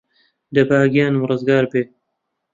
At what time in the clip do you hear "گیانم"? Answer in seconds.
0.93-1.23